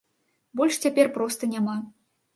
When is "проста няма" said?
1.19-1.77